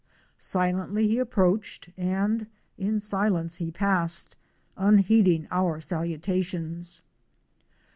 Silently 0.39 1.07
he 1.07 1.19
approached 1.19 1.89
and 1.95 2.47
in 2.75 2.99
silence 2.99 3.57
he 3.57 3.69
passed— 3.69 4.35
unheeding 4.75 5.47
our 5.51 5.79
salutations. 5.79 7.03